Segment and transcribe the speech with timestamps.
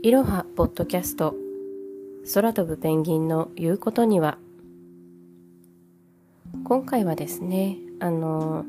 [0.00, 1.34] いろはポッドキャスト。
[2.32, 4.38] 空飛ぶペンギンの言うことには。
[6.62, 8.64] 今回はですねあの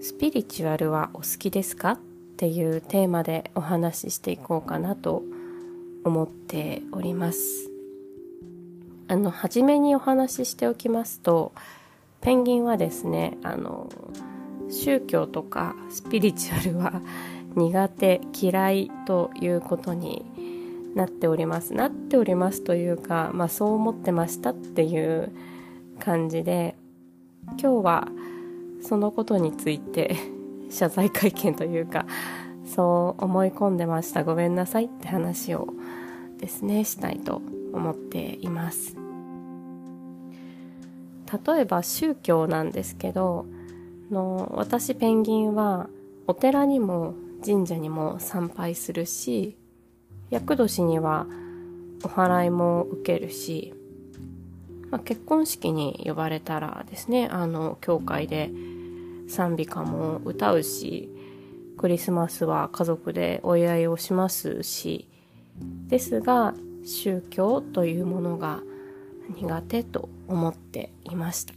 [0.00, 1.92] スピリチュアルはお好きですか？
[1.92, 1.98] っ
[2.38, 5.22] ていうテーマでお話ししていこうかなと
[6.04, 7.70] 思っております。
[9.08, 11.52] あの初めにお話ししておきますと
[12.22, 13.90] ペンギンはですねあの
[14.70, 17.02] 宗教とかスピリチュアルは
[17.54, 20.24] 苦手嫌いということに
[20.94, 21.74] なっております。
[21.74, 25.30] なっておりますというか、まあ、そう思ってましたっていう
[25.98, 26.76] 感じで
[27.60, 28.08] 今日は
[28.82, 30.16] そのことについて
[30.70, 32.06] 謝罪会見というか
[32.64, 34.24] そう思い込んでました。
[34.24, 35.68] ごめんなさいって話を
[36.38, 38.96] ですねしたいと思っています。
[41.46, 43.44] 例えば宗教なんですけど
[44.10, 45.90] の私ペンギンは
[46.26, 49.57] お寺にも神社にも参拝するし
[50.30, 51.26] 厄年には
[52.04, 53.74] お祓いも受けるし、
[54.90, 58.50] まあ、結婚式に呼ばれたらですねあの教会で
[59.28, 61.08] 賛美歌も歌うし
[61.76, 65.08] クリスマスは家族でお祝いをしますし
[65.88, 66.54] ですが
[66.84, 68.60] 宗教というものが
[69.36, 71.54] 苦手と思っていました。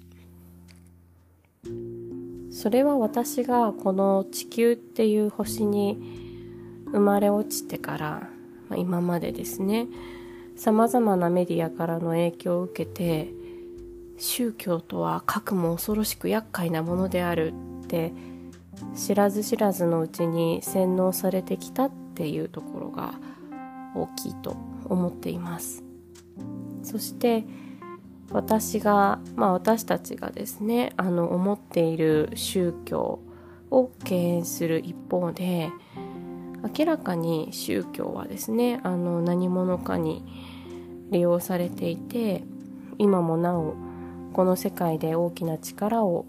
[2.51, 5.97] それは私がこの地球っていう星に
[6.91, 8.29] 生まれ落ちてから
[8.71, 9.87] まあ、今までですね。
[10.55, 13.33] さまざまなメディアからの影響を受けて
[14.17, 18.13] 宗教とは核も恐ろしく厄介なものであるって
[18.95, 23.15] 知らず知らずのうちに洗脳されてきたっていうところが
[23.95, 24.55] 大きいと
[24.85, 25.83] 思っています。
[26.83, 27.43] そして
[28.31, 33.19] 私がまあ私たちがですねあの思っている宗教
[33.69, 35.69] を敬遠する一方で
[36.77, 40.23] 明らかに宗教はですねあの何者かに
[41.09, 42.43] 利用されていて
[42.97, 43.75] 今もなお
[44.33, 46.25] この世界で大きな力を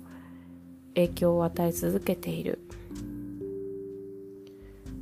[0.94, 2.58] 影響を与え続けている。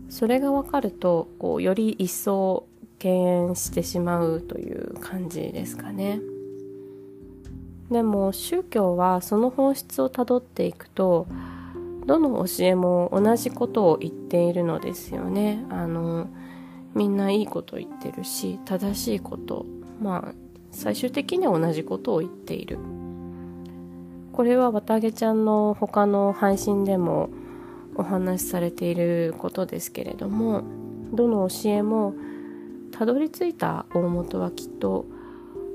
[0.09, 2.67] それが分かるとこうより一層
[2.99, 6.21] 敬遠してしまうという感じですかね。
[7.91, 11.27] でも宗教はその本質をたどっていくと
[12.11, 15.65] どの教えも同じことを言っているのですよね。
[15.71, 16.27] あの
[16.93, 19.65] みんないいこと言ってるし正しいこと
[20.03, 20.35] まあ
[20.73, 22.79] 最終的には同じことを言っている。
[24.33, 27.31] これは綿毛ちゃんの他の配信でも
[27.95, 30.65] お話しされていることですけれども
[31.13, 32.15] どの教えも
[32.91, 35.05] たどり着いた大元はきっと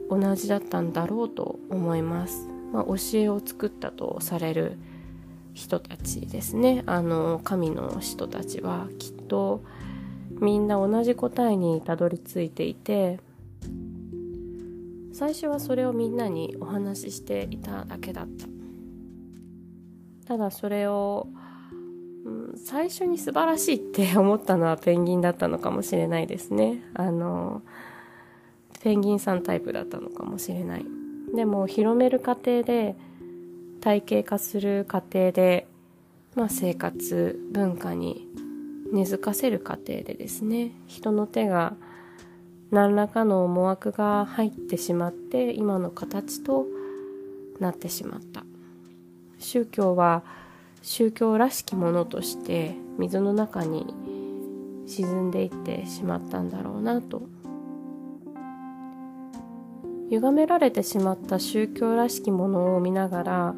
[0.09, 4.77] 同じだったんだろうと思います、まあ、教えを作ったとされる
[5.55, 6.83] 人たちですね。
[6.85, 9.63] あの神の人たちはきっと
[10.29, 13.19] みんな同じ答えにたどり着いていて
[15.13, 18.45] 最初はそれをみんなにお話ししていただけだった。
[20.27, 21.27] ただそれを、
[22.25, 26.83] うん、最初に素晴らしいって思ったのはペンギンだったのかもしれないですね。
[26.95, 27.61] あの
[28.81, 30.85] ペンギンさんタイプだったのかもしれない。
[31.33, 32.97] でも広める過程で
[33.85, 35.67] 体系化する過程で、
[36.33, 38.27] まあ、生活文化に
[38.91, 41.75] 根付かせる過程でですね人の手が
[42.71, 46.65] 何らかの思惑が入ってしまって今の形と
[47.59, 48.43] なってしまった。
[49.37, 50.23] 宗教は
[50.81, 53.93] 宗教らしきものとして水の中に
[54.87, 57.21] 沈んでいってしまったんだろうなと。
[60.09, 63.55] 歪められてしまった宗教らしきものを見ながら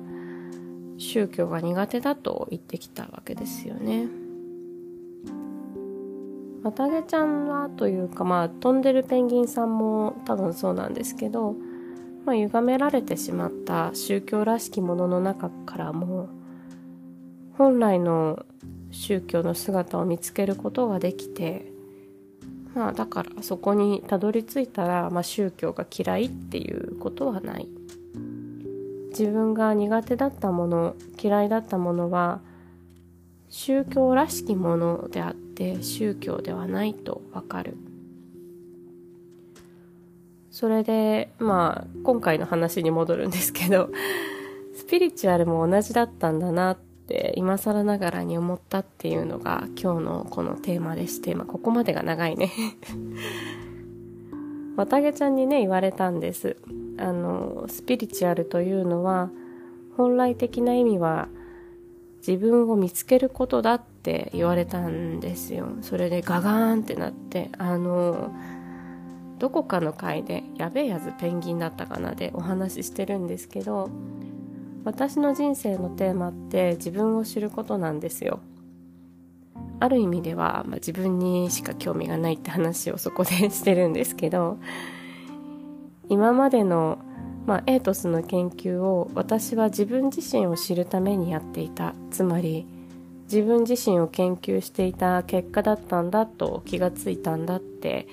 [0.98, 4.08] 宗教が苦手だと言ってきたわけですよね。
[6.64, 11.56] 綿毛ちゃんはというかまあ飛んでるペンギンさんも多分そうなんですけど、
[12.26, 16.30] まあ、歪められてしまった宗教らしきものの中からも
[17.58, 18.46] 本来の
[18.92, 21.72] 宗教の姿を見つけることができて
[22.76, 27.68] まあだからそこにたどり着いたら、まあ、宗教が嫌いっていうことはない
[29.18, 32.40] 自分が苦手だったもの嫌いだったものは
[33.50, 37.78] 宗教らしきものであって宗教ではないとわかる。
[40.52, 43.90] それでまあ今回の話に戻るんですけど
[44.76, 46.78] スピリチュアルも同じだったんだなっ
[47.08, 52.52] て今更ながらに思ったっていうのが今日のこのテーマでして、まあ、ここまでが長いね。
[54.78, 56.58] 綿毛ちゃんにね言われたんです。
[56.98, 59.30] あのスピリチュアルというのは
[59.96, 61.28] 本来的な意味は
[62.26, 65.70] 自分を見つけることだって言われたんですよ。
[65.82, 68.32] それでガガーンってなってあの
[69.40, 73.90] どこかの回で「やべえやつペンギンだったかな」でお話ししてるんですけど
[74.84, 78.40] 私の人生のテーマって自分を知ることなんですよ。
[79.80, 84.58] ある意味では、まあ、自分にしか興味がないって話をそこでしてるんですけど
[86.10, 87.00] 今までの、
[87.46, 91.94] まあ、エイトスの研究を私は自分自身を知るためにやっていた。
[92.12, 92.66] つまり
[93.24, 98.08] 自分自身を研究していた結果だったんだと気がついたんだって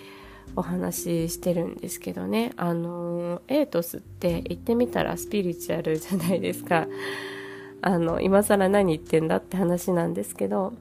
[0.57, 2.53] お話ししてるんですけどね。
[2.57, 6.87] あのエイトスって言ってみたらスピリチュアルじゃないですか。
[7.81, 10.73] あの今更何言ってんだって話なんですけど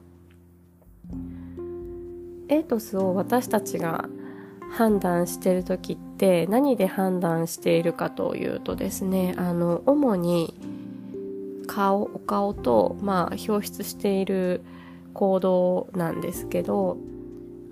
[2.48, 4.08] エイトスを私たちが
[4.72, 10.54] 判断してる時ってで何で判断しているかというとですねあの主に
[11.68, 14.62] 顔お顔と、まあ、表出している
[15.14, 16.96] 行動なんですけど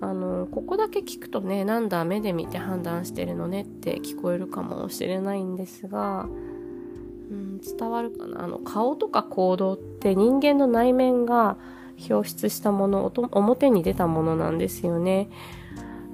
[0.02, 6.24] あのここだけ聞くとねなんだ目で見て判断してるのねって聞こえるかもしれないんですが、
[7.30, 8.44] うん、伝わるかな？
[8.44, 11.56] あの顔とか行動って人間の内面が
[12.10, 15.30] 表出したもの表に出たものなんですよね。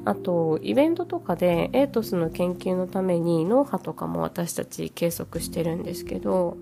[0.09, 6.57] あとイベントとかでエイトスの研究のために脳波とかも私たち計測してるんですけど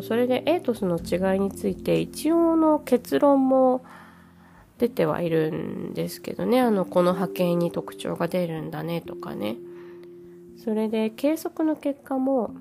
[0.00, 3.84] それでエイトスの違いについて一応の結論も
[4.78, 6.60] 出てはいるんですけどね。
[6.60, 9.56] あのこの波形に特徴が出るんだねとかね。
[10.64, 12.54] それで計測の結果も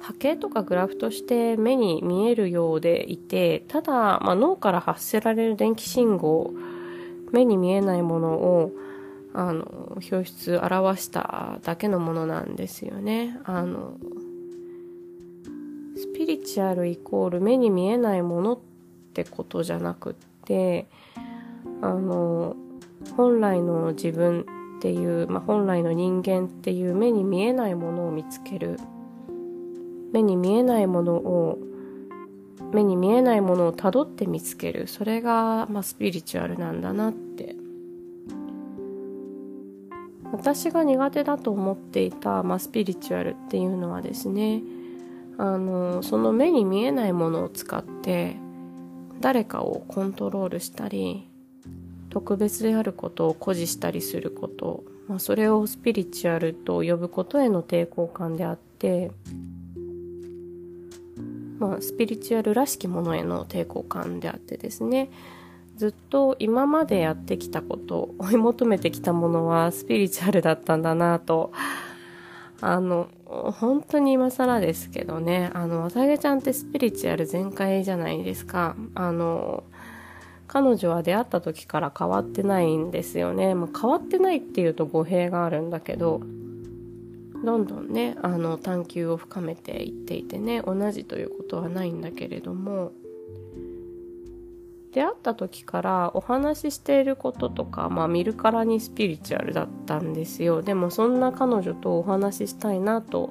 [0.00, 6.52] 波形とかグラフとして目に見えるようでいてただ、まあ、脳から発せられる電気信号
[7.32, 8.72] 目に見えないものを
[9.32, 13.38] あの表出表しただけのものなんですよね。
[13.44, 13.94] あの
[15.96, 18.58] スピリチュアルイコール目に見えないものっ
[19.14, 20.86] てことじゃなくって
[21.82, 22.56] あの
[23.16, 24.46] 本来の自分
[24.78, 28.78] っていう、まあ、本来の人間っていう目に見えないものを見つける。
[30.12, 31.58] 目に見えないものを
[32.72, 34.86] 目に見えないものをたどって見つける。
[34.86, 37.56] それが、まあ、スピリチュアルなんだなって。
[40.32, 44.62] 私が苦手だと思っていた、まあ、スピリチュアルっていうのはですね
[45.38, 48.36] あのその目に見えないものを使って
[49.20, 51.28] 誰かをコントロールしたり
[52.10, 59.12] 特別であることを誇示したりすること、まあ、それをスピリチュアルと呼ぶことへの抵抗感であって、
[61.60, 65.10] まあ、スピリチュアルらしきものへの抵抗感であってですね
[65.76, 71.52] ずっと今までやってきたこと追い求めてきたものはスピリチュアルだったんだなと
[72.62, 78.76] あの、本当に今更ですけどね、あの、わたげちゃんってスピリチュアル全開じゃないですか。
[78.94, 79.64] あの、
[80.46, 83.54] 彼女は出会った時から変わってないんですよね。
[83.54, 86.20] まあ、変わってないっていうと語弊があるんだけど、
[87.44, 92.92] どんどんね、あの、探求を深めていっていてね、同じということはないんだけれども、
[94.92, 100.62] 出会った時からお話ししていることとか、まあ、見るからにスピリチュアルだったんですよ。
[100.62, 103.30] でもそんな彼女とお話ししたいなと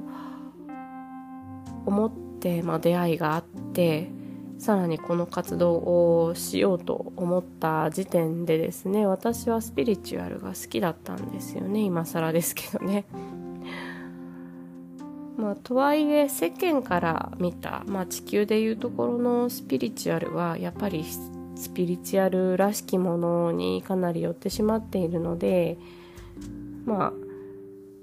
[1.85, 4.09] 思って、まあ、出会いがあって
[4.57, 11.81] さらにこの活動をしようと思った時点でですね私はスピリチュアルが好きだったんですよね。
[11.81, 13.05] 今更ですけどね。
[15.39, 21.05] まあ、とはいえ世間から見た、まあ、地球でいうところのスピリチュアルはやっぱり
[21.55, 25.77] スピリチュアルらしきものにかなり寄ってしまっているので
[26.85, 27.13] まあ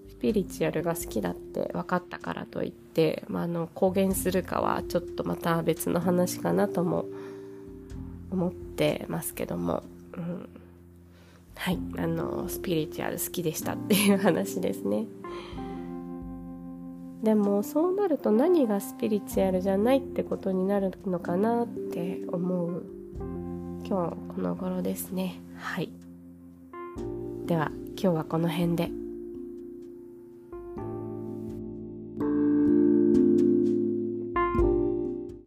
[0.09, 7.05] スピリチュアルが好きだって分かったからといって、まあ、あの公言するかはちょっとまた別の話かなとも
[8.31, 9.83] 思ってますけども、
[10.15, 10.49] うん、
[11.55, 11.79] はい。
[11.99, 15.05] あのスピリチュアル好きでしたっていう話ですね。
[17.23, 22.85] でもそうなると何がスピリチュアルじゃないってことになるのかなって思う。
[23.89, 25.41] 今日この頃ですね。
[25.57, 25.91] はい。
[27.47, 27.71] では
[28.01, 29.06] 今日はこの辺で。